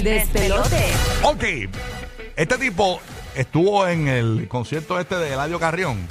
[0.00, 0.92] El despelote.
[1.24, 1.44] Ok,
[2.34, 3.02] este tipo
[3.34, 6.08] estuvo en el concierto este de Eladio Carrión,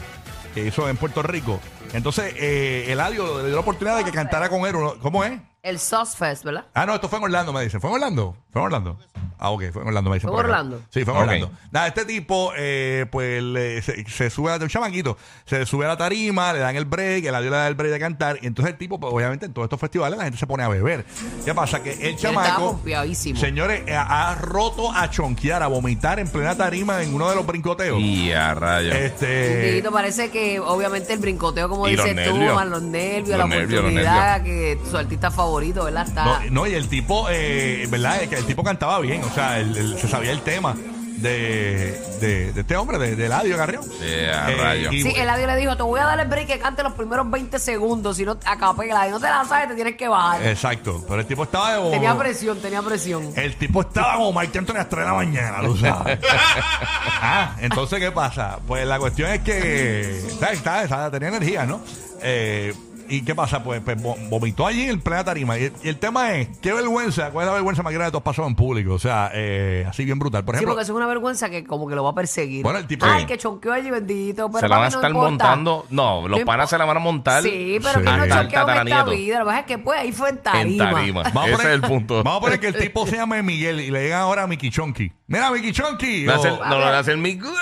[0.53, 1.59] que hizo en Puerto Rico.
[1.93, 4.75] Entonces, eh, Eladio le dio la oportunidad de que cantara con él.
[5.01, 5.39] ¿Cómo es?
[5.61, 6.65] El Sauce Fest, ¿verdad?
[6.73, 7.81] Ah, no, esto fue en Orlando, me dicen.
[7.81, 8.37] ¿Fue en Orlando?
[8.51, 8.97] ¿Fue en Orlando?
[9.41, 10.29] Ah, ok, fue en Orlando, me dicen.
[10.29, 10.61] ¿Fue por en acá.
[10.61, 10.81] Orlando?
[10.89, 11.23] Sí, fue en Ok.
[11.27, 11.51] Orlando.
[11.71, 15.89] Nada, este tipo, eh, pues, le- se, se sube a un chamaquito, se sube a
[15.89, 18.47] la tarima, le dan el break, el adiós le da el break de cantar, y
[18.47, 21.05] entonces el tipo, pues, obviamente, en todos estos festivales la gente se pone a beber.
[21.45, 21.83] ¿Qué pasa?
[21.83, 23.39] Que el Él estaba chamaco, confiadísimo.
[23.39, 27.45] señores, eh, ha roto a chonquear, a vomitar en plena tarima en uno de los
[27.45, 27.99] brincoteos.
[27.99, 28.95] Y a rayos.
[28.95, 29.61] Este.
[29.63, 32.55] Dieguito, parece que obviamente el brincoteo, como Y los dices tú, nervios.
[32.55, 36.07] man, los nervios, Los la nervios, los oportunidad, que su artista favorito, ¿verdad?
[36.07, 36.23] Está.
[36.25, 38.19] No, no, y el tipo, eh, ¿verdad?
[38.21, 39.57] Que el tipo cantaba bien, o sea,
[39.97, 40.75] se sabía el tema
[41.17, 43.83] de, de, de este hombre, de, de Eladio Carrión.
[44.01, 44.93] Eh, a rayos.
[44.93, 47.29] y- Sí, Eladio le dijo, te voy a dar el break que cante los primeros
[47.29, 50.45] 20 segundos, si no, a capela, y no te la sabes, te tienes que bajar.
[50.45, 53.33] Exacto, pero el tipo estaba de tenía presión, tenía presión.
[53.35, 56.19] El tipo estaba como Mike Anthony a las 3 de la mañana, tú sabes.
[57.21, 58.59] ah, entonces, ¿qué pasa?
[58.67, 60.59] Pues la cuestión es que ¿sabes?
[60.59, 61.81] Estaba- estaba- tenía energía, ¿no?
[62.21, 62.73] Eh,
[63.09, 63.63] ¿Y qué pasa?
[63.63, 65.57] Pues, pues, vo- vomitó allí en el plena tarima.
[65.57, 67.31] Y, y el tema es, ¿qué vergüenza?
[67.31, 68.93] ¿Cuál es la vergüenza más grande de todos pasado en público?
[68.93, 70.45] O sea, eh, así bien brutal.
[70.45, 72.63] Por Sí, ejemplo, porque eso es una vergüenza que como que lo va a perseguir.
[72.63, 73.25] Bueno, el tipo- Ay, Sí.
[73.27, 74.47] que chonqueó allí, bendito.
[74.49, 75.29] Pero se la van a no estar importa.
[75.29, 75.85] montando.
[75.89, 77.41] No, los No panas se la van a montar.
[77.43, 78.05] Sí, pero Sí.
[78.05, 79.39] que no chonqueó en esta vida.
[79.39, 80.91] Lo que pasa es que pues ahí fue en En tarima.
[80.91, 81.23] tarima.
[81.23, 82.23] Vamos a Ese poner- es el punto.
[82.23, 84.69] Vamos a poner que el tipo se llame Miguel y le digan ahora a Mickey
[84.69, 85.11] Chonky.
[85.29, 86.27] Mira, Mickey Chonky.
[86.27, 87.53] Hace el- no, no, le hace el Miguel.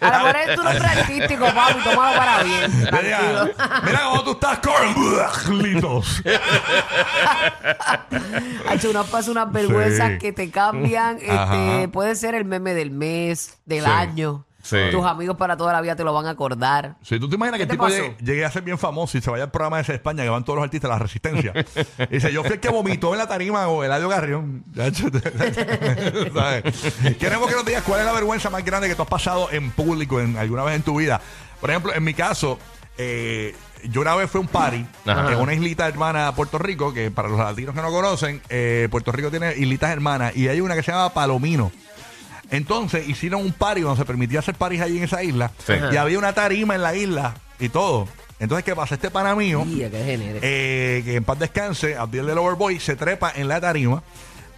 [0.00, 2.70] A lo mejor es tu nombre artístico, papi, tomado para bien.
[2.84, 3.44] le Tranquilo.
[3.46, 3.50] digan,
[3.84, 6.22] Mira cómo tú estás con litos.
[8.68, 10.18] Ha hecho unas pasas, unas vergüenzas Sí.
[10.18, 11.18] que te cambian.
[11.28, 11.54] Ajá.
[11.74, 13.90] Este, puede ser el meme del mes, del Sí.
[13.90, 14.44] año.
[14.62, 14.76] Sí.
[14.90, 16.96] Tus amigos para toda la vida te lo van a acordar.
[17.02, 17.96] Si tú te imaginas que el ¿Qué te tipo pasó?
[17.96, 20.28] llegue, llegue a ser bien famoso y se vaya al programa ese de España que
[20.30, 21.52] van todos los artistas de la resistencia.
[21.98, 24.64] y dice, yo fui el que vomitó en la tarima o Eladio Garrión.
[26.34, 27.16] ¿Sabes?
[27.18, 29.70] Queremos que nos digas cuál es la vergüenza más grande que tú has pasado en
[29.70, 31.20] público en alguna vez en tu vida.
[31.60, 32.58] Por ejemplo, en mi caso,
[32.96, 33.54] eh,
[33.84, 35.32] yo una vez fui a un party Ajá.
[35.32, 38.88] en una islita hermana de Puerto Rico, que para los latinos que no conocen, eh,
[38.90, 41.70] Puerto Rico tiene islitas hermanas y hay una que se llama Palomino.
[42.50, 45.74] Entonces hicieron un party donde se permitía hacer paris allí en esa isla Sí.
[45.92, 48.08] y había una tarima en la isla y todo.
[48.40, 48.94] Entonces, ¿qué pasa?
[48.94, 50.38] Este pana mío, Mira, qué genere.
[50.42, 54.02] eh, que en paz descanse, Abdiel del Overboy, se trepa en la tarima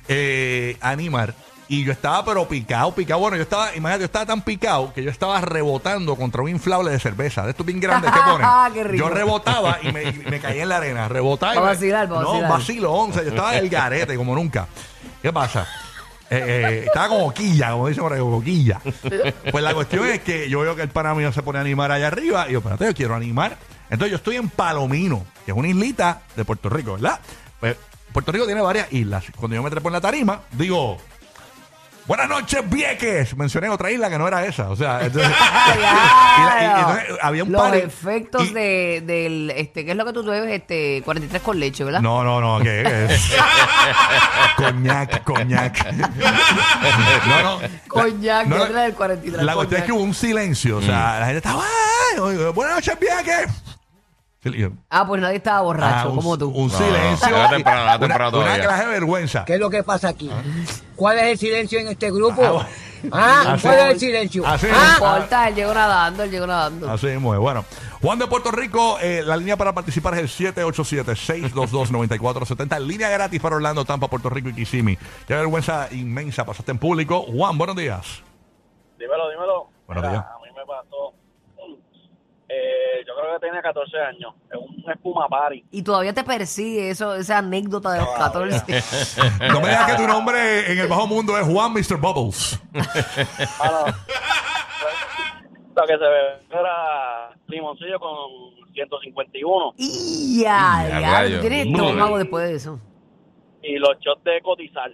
[0.08, 1.34] eh, a animar.
[1.68, 3.20] Y yo estaba pero picado, picado.
[3.20, 6.90] Bueno, yo estaba, imagínate, yo estaba tan picado que yo estaba rebotando contra un inflable
[6.90, 7.44] de cerveza.
[7.44, 8.46] De estos bien grandes que ponen.
[8.74, 9.08] Qué rico.
[9.08, 11.08] yo rebotaba y me, y me caía en la arena.
[11.08, 12.50] Rebotaba y me- vacilar, No, vacilar.
[12.50, 13.22] vacilo, once.
[13.22, 14.66] Yo estaba el garete como nunca.
[15.22, 15.66] ¿Qué pasa?
[16.30, 18.80] Eh, eh, estaba como quilla, como dice por ahí, como quilla.
[19.50, 22.06] Pues la cuestión es que yo veo que el pana se pone a animar allá
[22.06, 23.56] arriba y yo, espérate, yo quiero animar.
[23.90, 27.18] Entonces yo estoy en Palomino, que es una islita de Puerto Rico, ¿verdad?
[27.58, 27.76] Pues
[28.12, 29.24] Puerto Rico tiene varias islas.
[29.36, 30.98] Cuando yo me trepo en la tarima, digo,
[32.06, 33.36] buenas noches, Vieques.
[33.36, 34.68] Mencioné otra isla que no era esa.
[34.70, 35.30] O sea, entonces,
[35.76, 37.78] y la- y- y entonces había un Los party.
[37.78, 40.52] efectos y- de, del, este, ¿qué es lo que tú bebes?
[40.60, 42.00] Este, 43 con leche, ¿verdad?
[42.00, 43.30] No, no, no, ¿qué es?
[44.56, 45.92] coñac, coñac.
[47.26, 47.58] no, no.
[47.88, 49.42] Coñac, No, no, era del 43.
[49.42, 50.78] La cuestión es que hubo un silencio.
[50.78, 51.62] O sea, la gente estaba,
[52.12, 53.48] "Ay, oye, buenas noches, Vieques.
[54.42, 56.48] Sí, yo- Ah, pues nadie estaba borracho, Ah, un, como tú.
[56.48, 57.28] Un No, silencio.
[57.28, 58.64] era temprano, era Una- temprano una, todavía.
[58.64, 59.44] clase de vergüenza.
[59.44, 60.30] ¿Qué es lo que pasa aquí?
[61.00, 62.42] ¿Cuál es el silencio en este grupo?
[62.44, 62.68] Ah, bueno.
[63.10, 64.46] Ah, Así- ¿cuál es el silencio?
[64.46, 66.90] así- No Ah, importa, él llegó nadando, él llegó nadando.
[66.90, 67.40] Así mismo es.
[67.40, 67.64] Bueno,
[68.02, 72.78] Juan de Puerto Rico, eh, la línea para participar es el 787-622-9470.
[72.78, 74.98] Línea gratis para Orlando, Tampa, Puerto Rico y Kissimmee.
[75.26, 77.22] Qué vergüenza inmensa pasaste en público.
[77.22, 78.22] Juan, buenos días.
[78.98, 79.68] Dímelo, dímelo.
[79.86, 80.24] Buenos Mira, días.
[80.24, 81.14] A mí me pasó.
[82.52, 84.34] Eh, yo creo que tenía 14 años.
[84.52, 85.64] En un espuma party.
[85.70, 88.64] Y todavía te persigue eso, esa anécdota de los 14.
[89.52, 91.96] No me digas que tu nombre en el bajo mundo es Juan Mr.
[91.98, 92.60] Bubbles.
[95.76, 98.10] Lo que se ve era limoncillo con
[98.74, 102.78] 151 Y ya, Y a ya, tienes estómago después de eso.
[103.62, 104.90] y los shots de cotizar.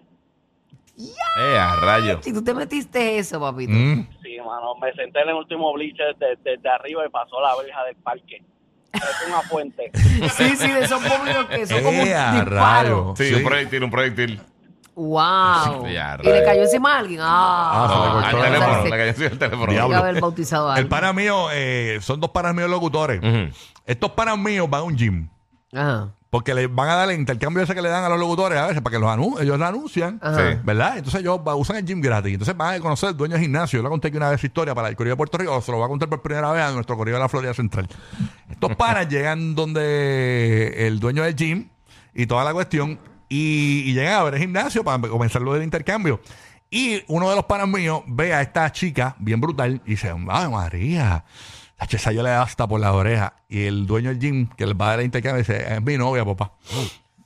[0.98, 2.24] Eh, a rayos.
[2.24, 3.72] Si tú te metiste eso, papito.
[3.72, 4.08] Mm.
[4.46, 7.96] Mano, me senté en el último bleacher desde, desde arriba y pasó la verja del
[7.96, 8.42] parque.
[8.92, 9.90] Es una fuente.
[9.94, 12.54] Sí, sí, de esos vómitos que son como un Eh, a disparo.
[13.04, 13.18] rayos.
[13.18, 13.34] Sí, Sí.
[13.34, 14.40] un proyectil, un proyectil.
[14.94, 15.86] Wow.
[15.88, 17.20] Ya, y le cayó encima a alguien.
[17.22, 19.72] Ah, Ah, se le No, cortó al la teléfono, le cayó encima el teléfono.
[19.72, 19.96] Diablo.
[19.98, 20.88] Haber bautizado a El alguien.
[20.88, 23.18] pana mío, eh, son dos panas míos locutores.
[23.20, 23.54] Ujú.
[23.84, 25.28] Estos panas míos van a un gym.
[25.74, 26.14] Ajá.
[26.28, 28.66] Porque le van a dar el intercambio ese que le dan a los locutores a
[28.66, 30.18] veces para que los anun ellos lo anuncian.
[30.22, 30.60] Ajá.
[30.64, 30.98] ¿Verdad?
[30.98, 32.32] Entonces ellos va- usan el gym gratis.
[32.32, 33.78] Entonces van a conocer el dueño del gimnasio.
[33.78, 35.60] Yo le conté aquí una vez historia para el Correo de Puerto Rico.
[35.62, 37.88] Se lo voy a contar por primera vez a nuestro Correo de la Florida Central.
[38.50, 41.68] Estos panas llegan donde el dueño del gym
[42.14, 42.98] y toda la cuestión.
[43.28, 46.20] y, y llegan a ver el gimnasio para comenzar lo del intercambio.
[46.70, 50.48] Y uno de los panas míos ve a esta chica bien brutal y dice, ay
[50.50, 51.24] María,
[51.78, 53.34] la esa yo le da hasta por la oreja.
[53.48, 55.96] Y el dueño del gym, que el va a dar el intercambio, dice, es mi
[55.98, 56.52] novia, papá.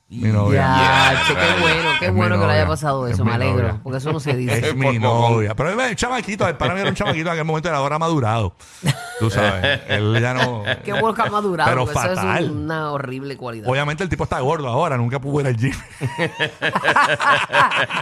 [0.09, 0.61] Mi novia.
[0.61, 2.61] Ya, che, qué bueno, qué Es mi bueno que le novia.
[2.63, 3.81] haya pasado Es eso, mi me alegro, novia.
[3.83, 4.59] porque eso no se dice.
[4.71, 5.55] Es mi novia.
[5.55, 7.97] Pero es un chamaquito, el para mí era un chamaquito en aquel momento era ahora
[7.99, 8.57] madurado.
[9.21, 10.63] Tú sabes, él ya no.
[10.85, 12.45] Qué que ha madurado, Pero porque eso fatal.
[12.45, 13.69] es una horrible cualidad.
[13.69, 15.73] Obviamente el tipo está gordo ahora, nunca pudo ir al gym.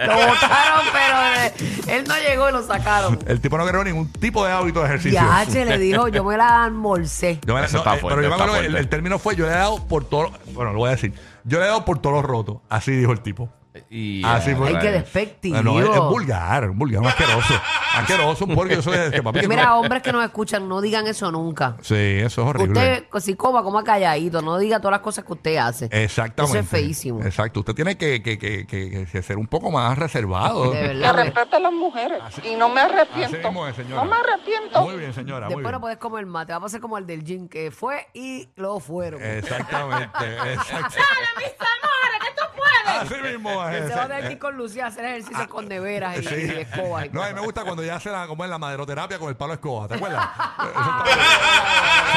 [0.06, 1.53] Lo botaron, pero eh,
[1.88, 3.19] él no llegó y lo sacaron.
[3.26, 5.20] El tipo no creó ningún tipo de hábito de ejercicio.
[5.20, 7.41] Ya, che, le dijo, yo me la almorcé.
[7.44, 9.47] Yo me- Eso no, está eh, fuerte, pero yo me acuerdo el término fue, yo
[9.47, 11.12] le he dado por todo, bueno, lo voy a decir,
[11.44, 13.49] yo le he dado por todos los rotos, así dijo el tipo.
[13.91, 14.51] Y, Ah, sí.
[14.51, 14.83] Ay, rayos.
[14.83, 15.63] qué despectivo.
[15.63, 17.55] No, es, es vulgar, un vulgar, un asqueroso.
[17.97, 19.41] asqueroso, un porque yo soy de que papi.
[19.41, 21.77] que Mira, no- hombres que nos escuchan, no digan eso nunca.
[21.83, 22.73] Sí, eso es horrible.
[22.73, 25.89] Usted, si coma, coma calladito, no diga todas las cosas que usted hace.
[25.91, 26.59] Exactamente.
[26.59, 27.23] Eso es feísimo.
[27.23, 27.61] Exacto.
[27.61, 30.71] Usted tiene que, que, que, que- que ser un poco más reservado.
[30.71, 31.15] De Que verdad.
[31.35, 32.19] me- a las mujeres.
[32.45, 33.37] y no me arrepiento.
[33.37, 33.79] mismo es.
[33.89, 34.83] No me arrepiento.
[34.83, 35.47] Muy bien, señora.
[35.47, 35.81] muy Después no bien.
[35.81, 36.47] puedes comer más.
[36.47, 39.23] Te va a pasar como el del gym que fue y luego fueron.
[39.23, 40.19] Exactamente.
[40.53, 40.97] exacto.
[41.39, 42.69] mis amores, que tú puedes.
[43.00, 43.88] Así mismo es.
[43.88, 46.35] Se va a tener que ir con Lucía a hacer ejercicio con neveras y, Sí.
[46.35, 47.06] y escobas.
[47.06, 49.29] y No, a mí me gusta cuando ya hace la, como en la maderoterapia con
[49.29, 50.29] el palo de escoba, ¿te acuerdas?
[50.58, 51.19] Eso está brutal.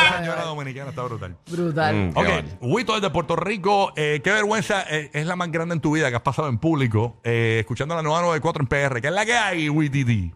[0.07, 1.37] Esa señora dominicana está brutal.
[1.47, 1.95] Brutal.
[1.95, 2.45] Mm, qué Ok.
[2.61, 6.09] Huito desde Puerto Rico, eh, qué vergüenza eh, es la más grande en tu vida
[6.09, 9.01] que has pasado en público, eh, escuchando la nueva 94 en PR.
[9.01, 10.33] ¿Qué es la que hay, Huititi?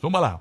[0.00, 0.40] Zúmbala.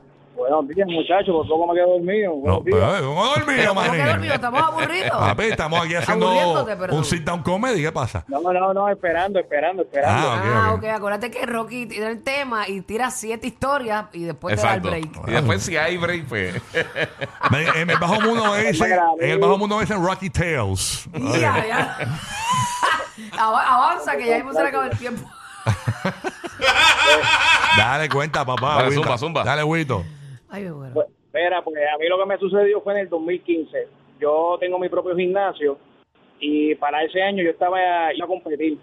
[0.50, 1.36] Buenos días, muchachos.
[1.36, 2.34] Por poco me quedo dormido.
[2.44, 2.78] No, días.
[2.80, 4.06] pero, eh, ¿cómo dormido, ¿Cómo que manín?
[4.08, 4.34] dormido?
[4.34, 5.12] Estamos aburridos.
[5.20, 7.82] Papi, estamos aquí haciendo Aburriéndote, un sit-down comedy.
[7.84, 8.24] ¿Qué pasa?
[8.28, 10.30] No, no, no, esperando, esperando, esperando.
[10.32, 10.78] Ah, ok, Ah, ok.
[10.80, 10.86] ok.
[10.90, 14.78] Acuérdate que Rocky tira el tema y tira siete historias y después te da el
[14.80, 15.22] Exacto.
[15.22, 15.30] break.
[15.30, 16.56] Y después si hay break, pues.
[17.52, 21.08] Me- en el bajo mundo me dicen, en el bajo mundo me dicen Rocky Tales.
[21.14, 21.98] Ya, ya.
[23.38, 25.30] Ava- Avanza, que ya mismo se le acaba el tiempo.
[27.78, 28.76] Dale cuenta, papá.
[28.78, 29.44] Dale, zumba, zumba.
[29.44, 30.04] Dale, Huito.
[30.50, 30.94] Ay, me muero.
[30.94, 33.88] Pues, mira, pues a mí lo que me sucedió fue en el 2015.
[34.20, 35.78] Yo tengo mi propio gimnasio
[36.40, 38.78] y para ese año yo estaba iba a competir.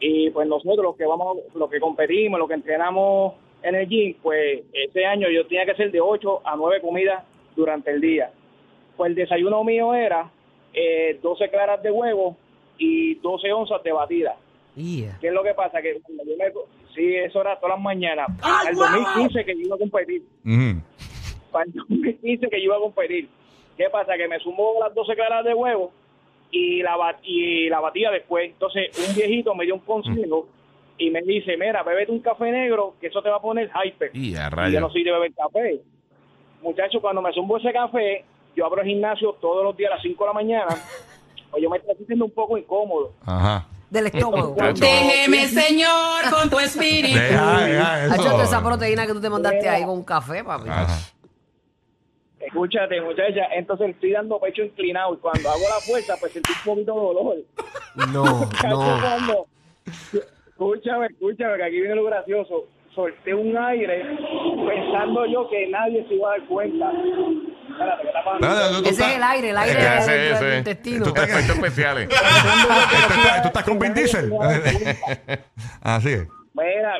[0.00, 4.14] Y pues nosotros los que vamos, los que competimos, los que entrenamos en el gym,
[4.22, 7.24] pues ese año yo tenía que hacer de 8 a 9 comidas
[7.56, 8.30] durante el día.
[8.96, 10.30] Pues el desayuno mío era
[10.72, 12.36] eh, 12 claras de huevo
[12.78, 14.36] y 12 onzas de batida.
[14.76, 15.18] Yeah.
[15.20, 15.82] ¿Qué es lo que pasa?
[15.82, 16.52] Que cuando yo me...
[16.94, 18.28] Sí, eso era todas las mañanas.
[18.40, 20.22] Para el 2015 que yo iba a competir.
[21.64, 23.28] El 2015 que yo iba a competir.
[23.76, 24.16] ¿Qué pasa?
[24.16, 25.92] Que me sumó las 12 claras de huevo
[26.50, 28.50] y la, ba- y la batía después.
[28.50, 30.48] Entonces, un viejito me dio un consejo
[30.98, 34.10] y me dice, mira, bébete un café negro, que eso te va a poner hyper.
[34.16, 35.80] Y a Y yo no soy de beber café.
[36.60, 38.24] Muchachos, cuando me zumbo ese café,
[38.56, 40.66] yo abro el gimnasio todos los días a las 5 de la mañana.
[41.50, 43.14] Pues yo me estoy sintiendo un poco incómodo.
[43.24, 43.66] Ajá.
[43.88, 44.54] Del estómago.
[44.74, 47.18] Déjeme, Señor, con tu espíritu.
[47.18, 50.44] Deja, deja Ha hecho toda esa proteína que tú te mandaste ahí con un café,
[50.44, 50.68] papi.
[50.68, 50.94] Ajá.
[52.48, 56.64] Escúchate, muchacha, entonces estoy dando pecho inclinado y cuando hago la fuerza, pues sentí un
[56.74, 57.36] poquito de dolor.
[58.12, 58.24] No,
[58.68, 59.00] no.
[59.00, 59.46] cuando-
[60.48, 62.66] Escúchame, escúchame, que aquí viene lo gracioso.
[62.94, 64.02] Solté un aire
[64.66, 66.90] pensando yo que nadie se iba a dar cuenta.
[66.90, 68.46] Espérate, ¿qué está pasando?
[68.48, 70.58] Espérate, tú- tú Ese estás- es el aire, el aire Es que del ese.
[70.58, 71.02] intestino.
[71.04, 72.08] Tú estás- Efectos especiales.
[72.08, 74.32] Tú estás- tú estás con Vin Diesel.
[75.82, 76.28] Así es.
[76.54, 76.94] Mira,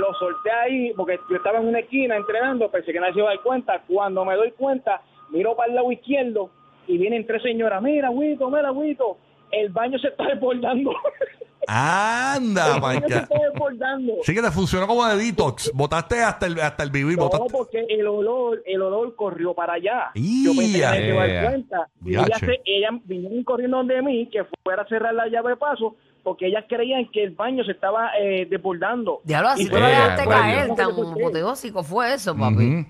[0.00, 3.28] lo solté ahí porque yo estaba en una esquina entrenando, pensé que nadie se iba
[3.30, 3.82] a dar cuenta.
[3.86, 6.50] Cuando me doy cuenta, miro para el lado izquierdo
[6.86, 7.82] y vienen tres señoras.
[7.82, 9.18] Mira, Huito, mira, Huito,
[9.52, 10.92] el baño se está desbordando.
[11.66, 12.74] Anda,
[13.28, 14.12] desbordando.
[14.22, 15.70] Sí que te funcionó como de detox.
[15.74, 17.16] Botaste hasta el, hasta el vivir.
[17.18, 20.10] No, botaste- porque el olor, el olor corrió para allá.
[20.14, 20.44] ¡Ia!
[20.44, 21.42] Yo pensé que nadie se iba a Yeah.
[21.42, 21.88] dar cuenta.
[22.04, 25.94] Y se- ellas vinieron corriendo donde mí que fuera a cerrar la llave de paso
[26.22, 29.20] porque ellas creían que el baño se estaba eh, desbordando.
[29.24, 32.86] Diablo, así Y tú lo dejaste caer, tan apoteósico fue eso, papi.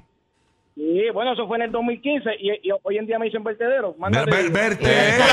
[0.74, 3.94] Sí, bueno, eso fue en el 2015 y, y hoy en día me dicen vertedero.
[3.98, 5.24] Ver- ver- vertedero.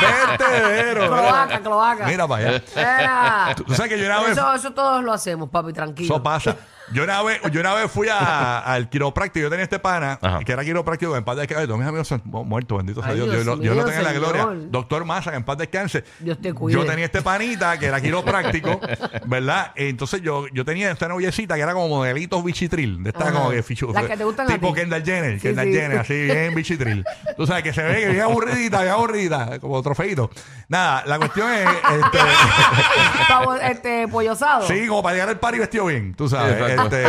[0.00, 1.06] vertedero.
[1.06, 2.06] Cloaca, cloaca.
[2.06, 2.62] Mira para allá.
[2.76, 3.54] Era.
[3.54, 4.32] Tú sabes que yo vez.
[4.32, 6.14] Eso, eso todos lo hacemos, papi, tranquilo.
[6.14, 6.56] Eso pasa.
[6.92, 9.42] Yo una vez, yo una vez fui a- al quiropráctico.
[9.44, 10.40] Yo tenía este pana Ajá.
[10.40, 11.66] que era quiropráctico en paz descanse.
[11.66, 13.30] Todos mis amigos son mu- muertos, bendito sea Ay, Dios.
[13.30, 14.48] Dios Dios, lo- Dios lo mío, tenga en la gloria.
[14.70, 16.04] Doctor Massa, que en paz descanse.
[16.18, 16.78] Dios te cuide.
[16.78, 18.80] Yo tenía este panita que era quiropráctico,
[19.26, 19.72] ¿verdad?
[19.76, 23.02] Entonces yo, yo tenía esta noviecita que era como modelitos bichitril.
[23.02, 23.32] De esta Ajá.
[23.32, 24.80] como que fichu, Las que te gustan a Tipo ti.
[24.80, 25.34] Kendall Jenner.
[25.40, 25.72] Sí, Kendall sí.
[25.72, 27.04] Jenner, así bien bichitril.
[27.36, 30.30] Tú sabes que se ve que bien aburridita, bien aburridita, como trofeito.
[30.68, 31.66] Nada, la cuestión es.
[31.68, 32.18] Este,
[33.28, 34.66] Pavo- este, pollosado.
[34.66, 36.54] Sí, como para llegar al party vestido bien, tú sabes.
[36.54, 36.81] Exacto.
[36.84, 37.02] Este,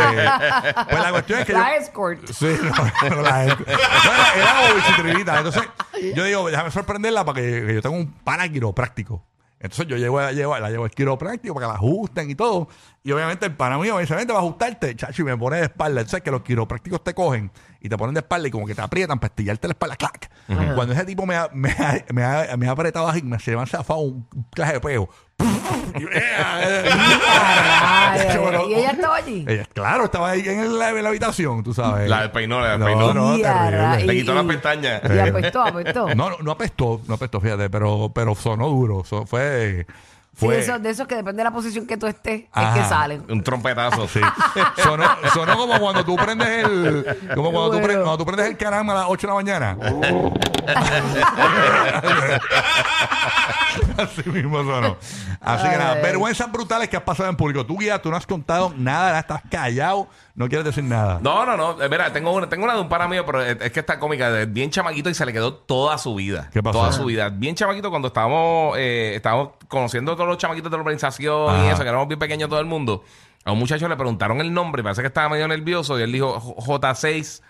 [0.90, 2.26] pues la cuestión es que La yo- escort.
[2.30, 3.68] Sí, no, no, la escort.
[3.68, 5.36] No, era, bichitrilita.
[5.38, 5.62] Entonces,
[6.14, 9.24] yo digo, déjame sorprenderla para que, que yo tengo un pana quiropráctico.
[9.60, 12.68] Entonces yo llevo, llevo, la llevo al quiropráctico para que la ajusten y todo.
[13.06, 15.58] Y obviamente el pana mío me dice, vente, va a ajustarte, chacho, y me pone
[15.58, 16.00] de espalda.
[16.00, 18.80] Entonces que los quiroprácticos te cogen y te ponen de espalda y como que te
[18.80, 20.30] aprietan para estillarte la espalda, clac.
[20.74, 23.54] Cuando ese tipo me ha, me ha, me ha, me ha apretado así, me se
[23.54, 25.08] me ha zafado un clase de peo.
[25.96, 29.44] Y, eh, Ay, Chacho, pero- y ella estaba allí.
[29.46, 32.08] ella, claro, estaba ahí en la, en la habitación, tú sabes.
[32.08, 33.14] La despeinó, la No, despeinó.
[33.14, 35.02] no, ara- Le y- quitó las pestañas.
[35.08, 36.14] Y apestó, apestó.
[36.14, 39.04] No, no, no apestó, no apestó, fíjate, pero, pero sonó duro.
[39.04, 39.86] so- fue.
[40.36, 42.74] Sí, fue de esos que depende de la posición que tú estés, Ajá.
[42.76, 43.24] es que salen.
[43.30, 44.08] Un trompetazo.
[44.08, 44.20] Sí.
[44.82, 47.06] Sonó, sonó como cuando tú prendes el.
[47.36, 47.86] Como cuando, tú, Bueno.
[47.86, 49.76] pre- cuando tú prendes el caramba a las 8 de la mañana.
[53.96, 54.96] Así mismo sonó.
[55.40, 57.64] Así que nada, vergüenzas brutales que has pasado en público.
[57.66, 61.20] Tú, guía, tú no has contado nada, estás callado, no quieres decir nada.
[61.22, 61.80] No, no, no.
[61.82, 63.98] Eh, Mira, tengo una, tengo una de un pana mío, pero es, es que está
[64.00, 64.40] cómica.
[64.40, 66.50] Es bien chamaquito y se le quedó toda su vida.
[66.52, 66.78] ¿Qué pasó?
[66.80, 67.28] Toda su vida.
[67.30, 71.60] Bien chamaquito cuando estábamos, eh, estábamos conociendo a todos los chamaquitos de la organización y
[71.66, 71.72] Ajá.
[71.72, 73.04] eso, que éramos bien pequeños todo el mundo.
[73.44, 76.40] A un muchacho le preguntaron el nombre, parece que estaba medio nervioso y él dijo
[76.40, 77.42] J- J6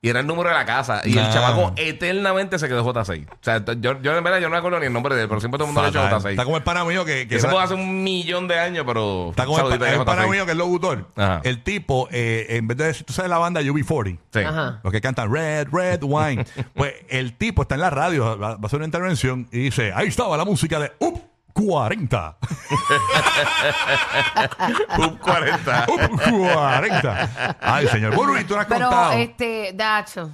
[0.00, 1.02] y era el número de la casa.
[1.04, 1.26] Y Nah.
[1.26, 3.26] el chamaco eternamente se quedó J6.
[3.30, 5.28] O sea, yo, yo en verdad yo no me acuerdo ni el nombre de él,
[5.28, 6.06] pero siempre todo el mundo le ha Fatal.
[6.20, 6.44] hecho Está J6.
[6.44, 7.26] como el pana mío que.
[7.26, 9.30] que Eso era- fue hace un millón de años, pero.
[9.30, 10.30] Está como el, el pana J6.
[10.30, 11.06] mío que es locutor.
[11.16, 11.40] Ajá.
[11.44, 14.18] El tipo, eh, en vez de decir, tú sabes la banda UB40.
[14.32, 14.40] Sí.
[14.40, 14.80] Ajá.
[14.84, 16.44] Los que cantan Red, Red Wine.
[16.74, 19.92] pues el tipo está en la radio, va, va a hacer una intervención y dice,
[19.94, 21.18] ahí estaba la música de UP
[21.58, 22.36] 40.
[24.98, 25.86] Up 40.
[25.88, 26.20] UP
[26.54, 27.56] 40.
[27.60, 28.14] Ay, señor.
[28.14, 29.12] Bueno, y tú no has Pero, contado.
[29.12, 30.30] este, Dacho.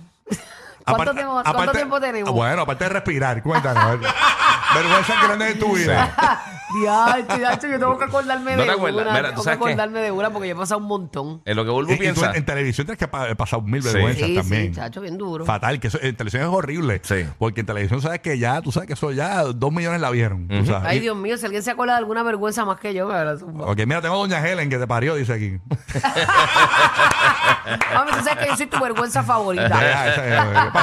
[0.85, 2.33] ¿Cuánto, Aparte- tiempo, ¿cuánto aparte- tiempo tenemos?
[2.33, 3.99] Bueno, aparte de respirar, cuéntanos.
[4.75, 6.13] Vergüenza grande de tu vida.
[6.81, 9.13] Diacho, Dacho, yo tengo que acordarme ¿No de una.
[9.13, 9.51] Mira, ¿tú tengo que qué?
[9.53, 11.43] acordarme de una porque yo he pasado un montón.
[11.45, 12.31] Es lo que Bulbu piensa.
[12.31, 13.93] en, en televisión tienes que pa- pasar mil Sí.
[13.93, 14.75] vergüenzas Sí, también.
[14.75, 15.45] sí, chacho, bien duro.
[15.45, 17.01] Fatal, que eso, en televisión es horrible.
[17.05, 17.25] Sí.
[17.39, 20.49] Porque en televisión sabes que ya, tú sabes que eso ya dos millones la vieron.
[20.49, 20.89] tú sabes.
[20.89, 23.67] Ay, Dios mío, si alguien se acuerda de alguna vergüenza más que yo, me zumba.
[23.67, 25.59] Ok, mira, tengo a Doña Helen que te parió, dice aquí.
[27.95, 29.79] Mami, tú sabes que yo soy tu vergüenza favorita.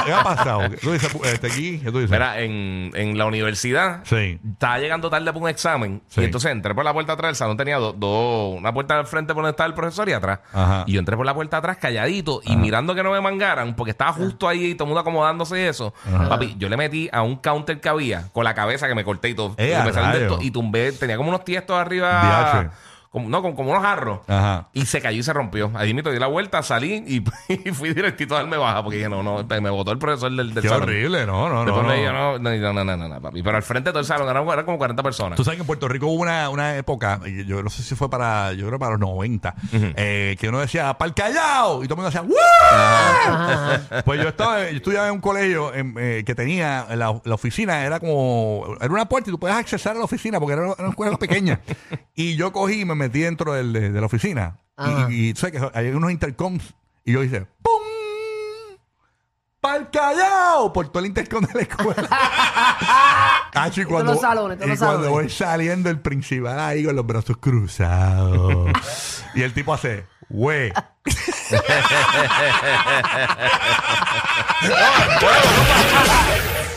[0.04, 0.70] ¿Qué ha pasado?
[0.70, 1.78] ¿Qué tú dices, este, aquí?
[1.78, 2.10] ¿Qué tú dices?
[2.10, 4.38] Mira, en, en la universidad Sí.
[4.52, 6.20] estaba llegando tarde para un examen Sí.
[6.20, 9.06] y entonces entré por la puerta atrás, el salón tenía dos, dos- una puerta al
[9.06, 10.40] frente por donde estaba el profesor y atrás.
[10.52, 10.84] Ajá.
[10.86, 13.90] Y yo entré por la puerta atrás calladito y mirando que no me mangaran porque
[13.92, 15.92] estaba justo ahí y todo el mundo acomodándose y eso.
[16.28, 19.28] Papi, yo le metí a un counter que había con la cabeza que me corté
[19.30, 19.54] y todo.
[19.58, 20.32] ¡Eh, y, a me salieron de rayos!
[20.32, 22.72] esto, y tumbé, tenía como unos tiestos arriba.
[23.12, 24.20] Como, no, como, como unos jarros.
[24.26, 24.70] Ajá.
[24.72, 25.70] Y se cayó y se rompió.
[25.74, 27.22] Ahí me di la vuelta, salí y,
[27.68, 30.54] y fui directito a darme baja porque dije, no, no, me botó el profesor del,
[30.54, 30.84] del Qué salón.
[30.84, 31.64] horrible, no, no, no.
[31.66, 32.00] Después me no.
[32.00, 33.42] dijo, no, no, no, no, no, no, papi.
[33.42, 35.36] Pero al frente de todo el salón eran, eran como 40 personas.
[35.36, 38.08] Tú sabes que en Puerto Rico hubo una, una época, yo no sé si fue
[38.08, 41.84] para, yo creo para los 90, eh, que uno decía, ¡Pal Callao!
[41.84, 44.02] Y todo el mundo decía, ¡Woo!
[44.06, 47.84] Pues yo estaba, yo estudiaba en un colegio en, eh, que tenía, la, la oficina
[47.84, 50.72] era como, era una puerta y tú podías accesar a la oficina porque era una,
[50.72, 51.60] era una escuela pequeña.
[52.14, 54.58] y yo cogí y me metí dentro del- de, de la oficina.
[54.76, 55.10] Ajá.
[55.10, 57.72] Y, sabes que hay unos intercoms y yo hice, ¡pum!
[59.60, 60.72] ¡Pal Callao!
[60.72, 62.08] Por todo el intercom de la escuela.
[63.52, 65.10] Cacho, y todos cuando, los salones, todos y los cuando salones.
[65.10, 68.72] voy saliendo el principal ahí con los brazos cruzados.
[69.34, 70.72] y el tipo hace, güey.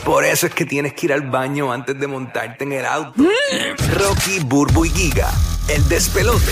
[0.04, 3.24] Por eso es que tienes que ir al baño antes de montarte en el auto.
[3.98, 5.32] Rocky, Burbu y Giga,
[5.70, 6.52] el despelote.